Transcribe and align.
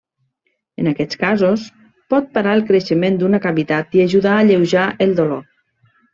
En 0.83 0.87
aquests 0.91 1.19
casos, 1.23 1.65
pot 2.13 2.31
parar 2.39 2.55
el 2.59 2.65
creixement 2.71 3.21
d'una 3.21 3.41
cavitat 3.45 3.95
i 3.99 4.03
ajudar 4.07 4.33
a 4.39 4.41
alleujar 4.47 4.89
el 5.07 5.17
dolor. 5.23 5.47